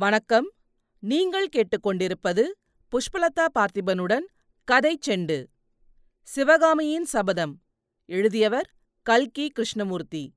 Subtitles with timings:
[0.00, 0.52] வணக்கம்.
[0.98, 2.42] நீங்கள் கேட்டுக்கொண்டிருப்பது
[2.92, 4.26] புஷ்பலதா பார்த்திபனுடன்
[4.64, 5.46] கதை செண்டு.
[6.22, 7.60] சிவகாமியின் சபதம்.
[8.06, 8.70] எழுதியவர்
[9.02, 10.32] கல்கி கிருஷ்ணமூர்த்தி.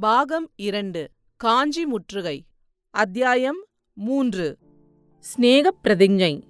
[0.00, 2.44] பாகம் இரண்டு காஞ்சி முற்றுகை.
[2.90, 4.58] அத்தியாயம் மூன்று.
[5.18, 6.42] சிநேகப் பிரதிஞ்ஞை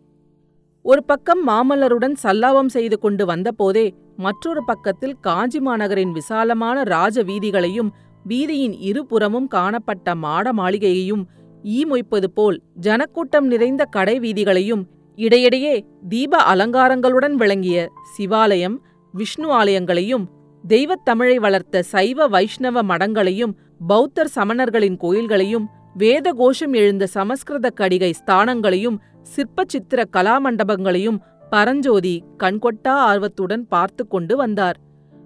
[0.83, 7.91] ஒரு பக்கம் மாமல்லருடன் சல்லாபம் செய்து கொண்டு வந்தபோதே மற்றொரு பக்கத்தில் காஞ்சி மாநகரின் விசாலமான ராஜ வீதிகளையும்
[8.29, 11.25] வீதியின் இருபுறமும் காணப்பட்ட மாட மாளிகையையும்
[11.65, 14.83] ஈ மொய்ப்பது போல் ஜனக்கூட்டம் நிறைந்த கடை வீதிகளையும்
[15.17, 18.77] இடையிடையே தீப அலங்காரங்களுடன் விளங்கிய சிவாலயம்
[19.13, 20.25] விஷ்ணு ஆலயங்களையும்
[20.67, 23.53] தெய்வத் தமிழை வளர்த்த சைவ வைஷ்ணவ மடங்களையும்
[23.89, 25.65] பௌத்தர் சமணர்களின் கோயில்களையும்
[25.95, 31.19] வேத கோஷம் எழுந்த சமஸ்கிருத கடிகை ஸ்தானங்களையும் சிற்ப சித்திர கலாமண்டபங்களையும்
[31.51, 34.79] பரஞ்சோதி கண்கொட்டா ஆர்வத்துடன் பார்த்து கொண்டு வந்தார்.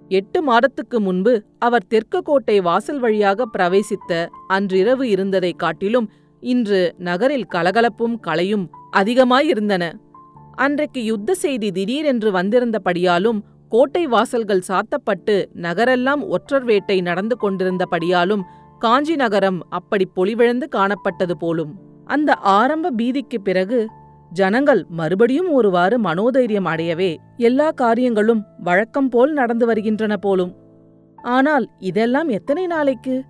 [0.07, 6.09] எட்டு மாதத்துக்கு முன்பு அவர் தெற்கு கோட்டை வாசல் வழியாக பிரவேசித்த அன்றிரவு இருந்ததைக் காட்டிலும்
[6.41, 9.93] இன்று நகரில் கலகலப்பும் களையும் அதிகமாயிருந்தன.
[10.51, 18.41] அன்றைக்கு யுத்த செய்தி திடீரென்று வந்திருந்தபடியாலும் கோட்டை வாசல்கள் சாத்தப்பட்டு நகரெல்லாம் ஒற்றர் வேட்டை நடந்து கொண்டிருந்தபடியாலும்
[18.79, 21.79] காஞ்சி நகரம் அப்படி பொலிவிழந்து காணப்பட்டது போலும்.
[22.05, 23.87] அந்த ஆரம்ப பீதிக்குப் பிறகு
[24.31, 30.55] ஜனங்கள் மறுபடியும் ஒருவாறு மனோதைரியம் அடையவே எல்லா காரியங்களும் வழக்கம் போல் நடந்து வருகின்றன போலும்.
[31.15, 33.23] ஆனால் இதெல்லாம் எத்தனை நாளைக்கு?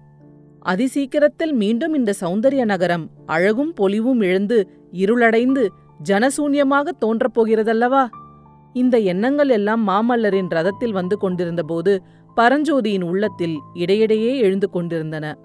[0.62, 5.68] அதிசீக்கிரத்தில் மீண்டும் இந்த சௌந்தரிய நகரம் அழகும் பொலிவும் இழந்து இருளடைந்து
[6.08, 8.08] ஜனசூன்யமாக தோன்றப் போகிறதல்லவா?
[8.74, 12.02] இந்த எண்ணங்கள் எல்லாம் மாமல்லரின் ரதத்தில் வந்து கொண்டிருந்தபோது
[12.38, 15.38] பரஞ்சோதியின் உள்ளத்தில் இடையிடையே எழுந்து கொண்டிருந்தன.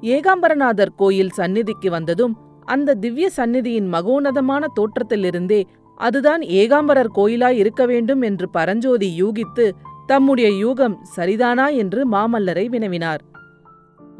[0.00, 5.62] ஏகாம்பரநாதர் கோயில் சந்நிதிக்கு வந்ததும் அந்த திவ்ய சந்நிதியின் மகோனதமான தோற்றத்திலிருந்தே
[5.96, 9.70] அதுதான் ஏகாம்பரர் கோயிலாய் இருக்க வேண்டும் என்று பரஞ்சோதி யூகித்து
[10.06, 11.72] தம்முடைய யூகம் சரிதானா?
[11.72, 13.20] என்று மாமல்லரை வினவினார்.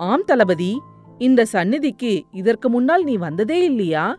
[0.01, 0.79] ஆம் தளபதி
[1.19, 4.17] இந்த சந்நிதிக்கு இதற்கு முன்னால் நீ வந்ததே இல்லையா?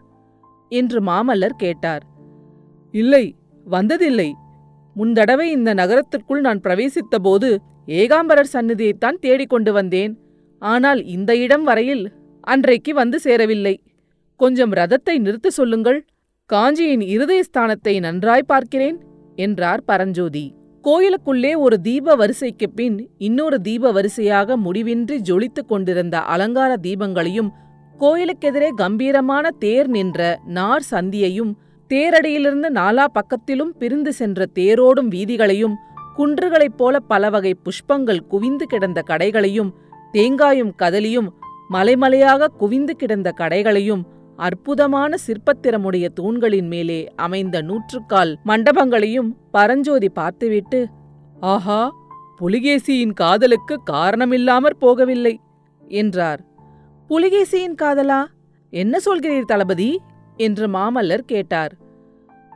[0.69, 2.03] என்று மாமல்லர் கேட்டார்.
[2.91, 4.29] இல்லை வந்ததில்லை.
[4.95, 7.57] முந்தடவை இந்த நகரத்திற்குள் நான் பிரவேசித்தபோது
[7.87, 10.13] ஏகாம்பரர் சந்நிதியைத்தான் தேடிக்கொண்டு வந்தேன்.
[10.61, 13.75] ஆனால் இந்த இடம் வரையில் அன்றைக்கு வந்து சேரவில்லை.
[14.35, 15.99] கொஞ்சம் ரதத்தை நிறுத்த சொல்லுங்கள்.
[16.45, 18.97] காஞ்சியின் இருதய ஸ்தானத்தை நன்றாய் பார்க்கிறேன்
[19.35, 20.45] என்றார் பரஞ்சோதி.
[20.83, 27.49] கோயிலுக்குள்ளே ஒரு தீப வரிசைக்குப் பின் இன்னொரு தீப வரிசையாக முடிவின்றி ஜொலித்துக் கொண்டிருந்த அலங்கார தீபங்களையும்
[27.99, 31.51] கோயிலுக்கெதிரே கம்பீரமான தேர் நின்ற நார் சந்தியையும்
[31.91, 35.75] தேரடியிலிருந்து நாலா பக்கத்திலும் பிரிந்து சென்ற தேரோடும் வீதிகளையும்
[36.17, 39.71] குன்றுகளைப் போல பலவகை புஷ்பங்கள் குவிந்து கிடந்த கடைகளையும்
[40.13, 41.29] தேங்காயும் கதலியும்
[41.73, 44.01] மலைமலையாக குவிந்து கிடந்த கடைகளையும்
[44.41, 50.87] அற்புதமான சிற்பத்திறமுடைய தூண்களின் மேலே அமைந்த நூற்றுக்கால் மண்டபங்களையும் பரஞ்சோதி பார்த்துவிட்டு
[51.39, 51.93] ஆஹா
[52.39, 55.35] புலிகேசியின் காதலுக்கு காரணமில்லாமற் போகவில்லை
[55.87, 56.41] என்றார்.
[57.09, 58.25] புலிகேசியின் காதலா?
[58.69, 59.99] என்ன சொல்கிறீர் தளபதி?
[60.37, 61.75] என்று மாமல்லர் கேட்டார்.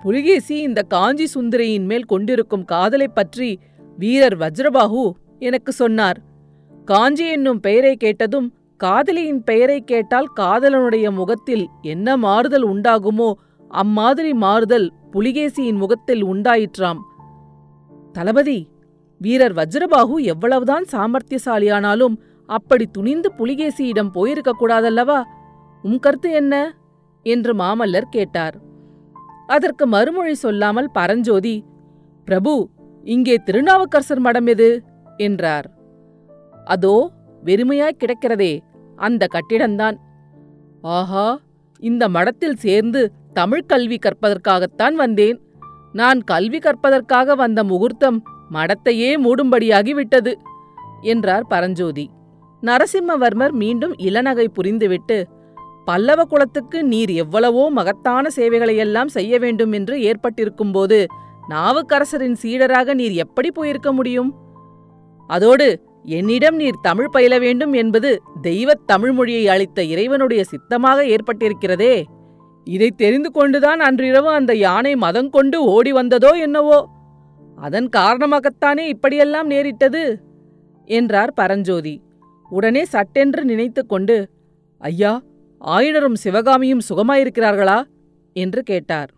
[0.01, 3.59] புலிகேசி இந்த காஞ்சி சுந்தரியின் மேல் கொண்டிருக்கும் காதலைப் பற்றி
[3.97, 6.19] வீரர் வஜ்ரபாஹு எனக்கு சொன்னார்.
[6.85, 13.33] காஞ்சி என்னும் பெயரை கேட்டதும் காதலியின் பெயரை கேட்டால் காதலனுடைய முகத்தில் என்ன மாறுதல் உண்டாகுமோ
[13.71, 16.99] அம்மாதிரி மாறுதல் புலிகேசியின் முகத்தில் உண்டாயிற்றாம்.
[18.11, 18.59] தளபதி
[19.21, 22.15] வீரர் வஜ்ரபாஹு எவ்வளவுதான் சாமர்த்தியசாலியானாலும்
[22.49, 25.19] அப்படி துணிந்து புலிகேசியிடம் போயிருக்க கூடாதல்லவா
[25.83, 26.53] உம் கருத்து என்ன?
[27.25, 28.55] என்று மாமல்லர் கேட்டார்.
[29.47, 31.55] அதற்கு மறுமொழி சொல்லாமல் பரஞ்சோதி
[32.27, 32.53] பிரபு
[33.03, 34.69] இங்கே திருநாவுக்கரசர் மடம் எது?
[35.17, 35.67] என்றார்.
[36.65, 36.95] அதோ
[37.47, 38.53] வெறுமையாய் கிடக்கிறதே
[38.97, 39.97] அந்த கட்டிடம்தான்.
[40.97, 41.27] ஆஹா
[41.79, 43.01] இந்த மடத்தில் சேர்ந்து
[43.33, 45.37] தமிழ் கல்வி கற்பதற்காகத்தான் வந்தேன்.
[45.93, 48.17] நான் கல்வி கற்பதற்காக வந்த முகூர்த்தம்
[48.53, 50.33] மடத்தையே மூடும்படியாகி விட்டது
[51.13, 52.05] என்றார் பரஞ்சோதி.
[52.63, 55.17] நரசிம்மவர்மர் மீண்டும் இளநகை புரிந்துவிட்டு
[55.85, 60.99] பல்லவ குலத்துக்கு நீர் எவ்வளவோ மகத்தான சேவைகளையெல்லாம் செய்ய வேண்டும் என்று ஏற்பட்டிருக்கும்போது
[61.49, 64.31] நாவுக்கரசரின் சீடராக நீர் எப்படி போயிருக்க முடியும்?
[65.29, 65.67] அதோடு
[66.05, 72.03] என்னிடம் நீர் தமிழ் பயில வேண்டும் என்பது தெய்வத் தமிழ் மொழியை அளித்த இறைவனுடைய சித்தமாக ஏற்பட்டிருக்கிறதே.
[72.63, 76.89] இதை தெரிந்து கொண்டுதான் அன்றிரவு அந்த யானை மதங்கொண்டு ஓடி வந்ததோ என்னவோ?
[77.55, 80.19] அதன் காரணமாகத்தானே இப்படியெல்லாம் நேரிட்டது?
[80.85, 82.01] என்றார் பரஞ்சோதி.
[82.49, 84.29] உடனே சட்டென்று நினைத்து கொண்டு
[84.77, 85.21] ஐயா
[85.65, 87.83] ஆயினரும் சிவகாமியும் சுகமாயிருக்கிறார்களா?
[88.33, 89.09] என்று கேட்டார்.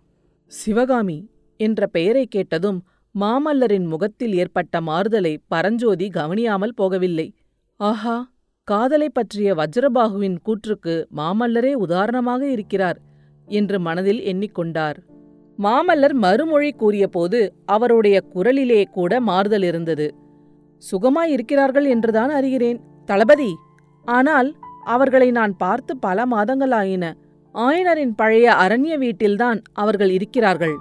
[0.48, 2.84] சிவகாமி என்ற பெயரை கேட்டதும்
[3.22, 7.28] மாமல்லரின் முகத்தில் ஏற்பட்ட மாறுதலை பரஞ்சோதி கவனியாமல் போகவில்லை.
[7.80, 8.16] ஆஹா
[8.68, 13.00] காதலை பற்றிய வஜ்ரபாகுவின் கூற்றுக்கு மாமல்லரே உதாரணமாக இருக்கிறார்
[13.48, 14.98] என்று மனதில் எண்ணிக்கொண்டார்
[15.60, 20.08] மாமல்லர் மறுமொழி கூறியபோது அவருடைய குரலிலே கூட மாறுதல் இருந்தது.
[20.84, 23.52] சுகமாயிருக்கிறார்கள் என்றுதான் அறிகிறேன் தளபதி.
[24.06, 24.50] ஆனால்
[24.86, 27.06] அவர்களை நான் பார்த்து பல மாதங்களாயின.
[27.56, 30.75] ஆயனரின் பழைய அரண்ய வீட்டில்தான் அவர்கள் இருக்கிறார்கள்.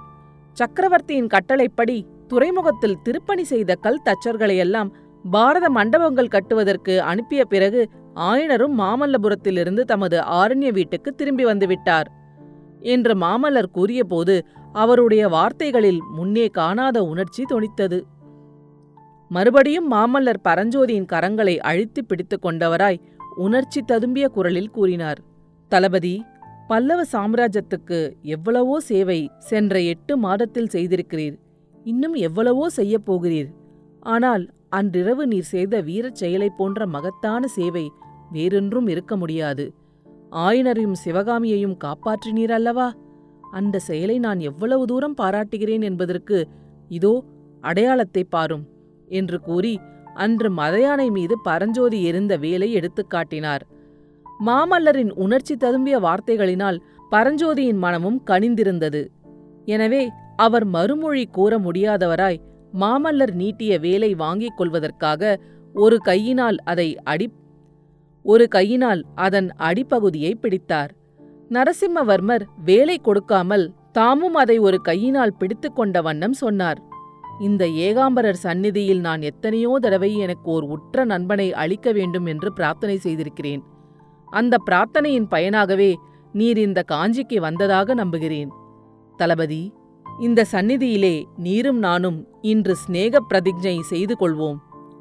[0.57, 4.89] சக்கரவர்த்தியின் கட்டளைப்படி துறைமுகத்தில் திருப்பணி செய்த கல் தச்சர்களையெல்லாம்
[5.25, 7.81] பாரத மண்டபங்கள் கட்டுவதற்கு அனுப்பிய பிறகு
[8.29, 12.07] ஆயனரும் மாமல்லபுரத்திலிருந்து தமது ஆரண்ய வீட்டுக்கு திரும்பி வந்துவிட்டார்.
[12.93, 14.35] என்று மாமல்லர் கூறியபோது
[14.73, 17.99] அவருடைய வார்த்தைகளில் முன்னே காணாத உணர்ச்சி தொனித்தது.
[19.31, 22.99] மறுபடியும் மாமல்லர் பரஞ்சோதியின் கரங்களை அழித்து பிடித்துக் கொண்டவராய்
[23.45, 25.19] உணர்ச்சி ததும்பிய குரலில் கூறினார்.
[25.71, 26.15] தளபதி
[26.67, 29.19] பல்லவ சாம்ராஜ்யத்துக்கு எவ்வளவோ சேவை
[29.49, 31.37] சென்ற எட்டு மாதத்தில் செய்திருக்கிறீர்.
[31.87, 33.49] இன்னும் எவ்வளவோ செய்யப் போகிறீர்.
[33.99, 37.91] ஆனால் அன்றிரவு நீர் செய்த வீரச் செயலைப் போன்ற மகத்தான சேவை
[38.31, 39.73] வேறொன்றும் இருக்க முடியாது.
[40.31, 42.93] ஆயனரையும் சிவகாமியையும் காப்பாற்றினீர் அல்லவா?
[43.51, 46.47] அந்த செயலை நான் எவ்வளவு தூரம் பாராட்டுகிறேன் என்பதற்கு
[46.87, 47.23] இதோ
[47.61, 48.67] அடையாளத்தை பாரும்
[49.05, 49.79] என்று கூறி
[50.13, 53.67] அன்று மதையானை மீது பரஞ்சோதி எரிந்த வேலை எடுத்துக் காட்டினார்.
[54.45, 56.79] மாமல்லரின் உணர்ச்சி ததும்பிய வார்த்தைகளினால்
[57.11, 59.07] பரஞ்சோதியின் மனமும் கனிந்திருந்தது.
[59.65, 60.11] எனவே
[60.45, 62.41] அவர் மறுமொழி கூற முடியாதவராய்
[62.73, 65.21] மாமல்லர் நீட்டிய வேலை வாங்கிக் கொள்வதற்காக
[65.75, 67.27] ஒரு கையினால் அதை அடி
[68.25, 70.91] ஒரு கையினால் அதன் அடிப்பகுதியை பிடித்தார்.
[71.49, 76.79] நரசிம்மவர்மர் வேலை கொடுக்காமல் தாமும் அதை ஒரு கையினால் பிடித்துக் கொண்ட வண்ணம் சொன்னார்.
[77.39, 83.63] இந்த ஏகாம்பரர் சந்நிதியில் நான் எத்தனையோ தடவை எனக்கு ஓர் உற்ற நண்பனை அளிக்க வேண்டும் என்று பிரார்த்தனை செய்திருக்கிறேன்.
[84.27, 85.91] அந்த பிரார்த்தனையின் பயனாகவே
[86.33, 88.49] நீர் இந்த காஞ்சிக்கு வந்ததாக நம்புகிறேன்.
[89.17, 89.61] தளபதி
[90.19, 94.55] இந்த சந்நிதியிலே நீரும் நானும் இன்று சிநேக பிரதிஜை செய்து கொள்வோம்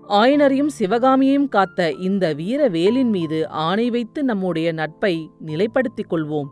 [0.09, 6.47] ஆயனரையும் சிவகாமியையும் காத்த இந்த வீர வேலின் மீது ஆணை வைத்து நம்முடைய நட்பை நிலைப்படுத்திக் கொள்வோம்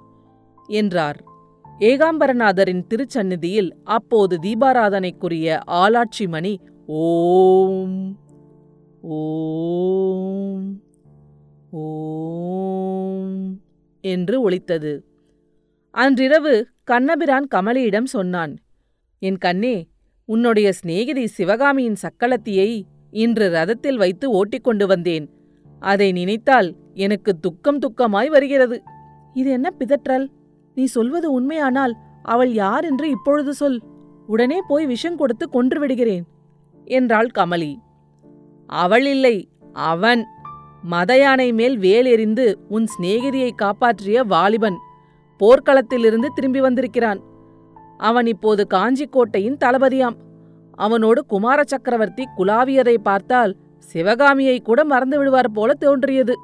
[0.67, 1.25] என்றார்.
[1.79, 8.19] ஏகாம்பரநாதரின் திருச்சந்நிதியில் அப்போது தீபாராதனைக்குரிய ஆளாட்சி மணி ஓம்
[9.01, 10.81] ஓம்
[11.71, 13.61] ஓம்
[14.01, 15.01] என்று ஒழித்தது
[15.95, 18.57] அன்றிரவு கண்ணபிரான் கமலியிடம் சொன்னான்
[19.19, 19.89] என் கண்ணே
[20.25, 25.27] உன்னுடைய சிநேகிதி சிவகாமியின் சக்களத்தியை இன்று ரதத்தில் வைத்து ஓட்டிக்கொண்டு வந்தேன்.
[25.81, 28.83] அதை நினைத்தால் எனக்கு துக்கம் துக்கமாய் வருகிறது.
[29.35, 30.27] இது என்ன பிதற்றல்?
[30.75, 33.83] நீ சொல்வது உண்மையானால் அவள் யார் என்று இப்பொழுது சொல்.
[34.27, 36.25] உடனே போய் விஷம் கொடுத்து கொன்று விடுகிறேன்
[36.85, 37.77] என்றாள் கமலி.
[38.67, 40.25] அவள் இல்லை அவன்.
[40.91, 44.81] மதயானை மேல் வேலெறிந்து உன் சிநேகிதியை காப்பாற்றிய வாலிபன்.
[45.45, 47.21] போர்க்களத்திலிருந்து திரும்பி வந்திருக்கிறான்.
[47.99, 50.17] அவன் இப்போது காஞ்சிக்கோட்டையின் தளபதியாம்.
[50.75, 56.35] அவனோடு குமார சக்கரவர்த்தி குலாவியதை பார்த்தால் சிவகாமியை கூட மறந்து விடுவார் போல தோன்றியது.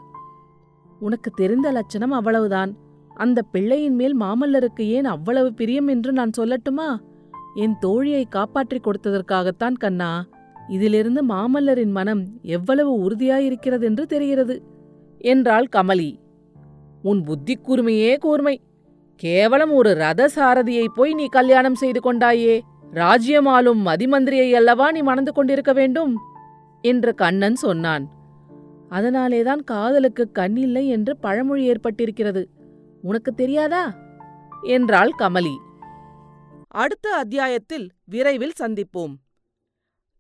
[1.00, 2.76] உனக்கு தெரிந்த லட்சணம் அவ்வளவுதான்.
[3.14, 7.00] அந்த பிள்ளையின் மேல் மாமல்லருக்கு ஏன் அவ்வளவு பிரியம் என்று நான் சொல்லட்டுமா?
[7.54, 10.26] என் தோழியை காப்பாற்றிக் கொடுத்ததற்காகத்தான் கண்ணா.
[10.68, 14.62] இதிலிருந்து மாமல்லரின் மனம் எவ்வளவு உறுதியாயிருக்கிறது என்று தெரிகிறது.
[15.18, 16.16] என்றாள் கமலி.
[17.02, 18.60] உன் புத்தி கூர்மையே கூர்மை.
[19.20, 22.60] கேவலம் ஒரு ரத சாரதியை போய் நீ கல்யாணம் செய்து கொண்டாயே.
[22.90, 26.18] ராஜ்யமாலும் மதிமந்திரியை அல்லவா நீ மணந்து கொண்டிருக்க வேண்டும்?
[26.82, 28.08] என்று கண்ணன் சொன்னான்.
[28.88, 32.44] அதனாலேதான் காதலுக்கு கண்ணில்லை என்று பழமொழி ஏற்பட்டிருக்கிறது.
[33.02, 33.94] உனக்கு தெரியாதா?
[34.62, 35.56] என்றாள் கமலி.
[36.68, 39.14] அடுத்த அத்தியாயத்தில் விரைவில் சந்திப்போம்.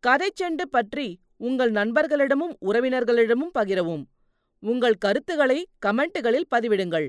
[0.06, 4.04] கதைச்செண்டு பற்றி உங்கள் நண்பர்களிடமும் உறவினர்களிடமும் பகிரவும்.
[4.58, 7.08] உங்கள் கருத்துக்களை கமெண்ட்டுகளில் பதிவிடுங்கள்.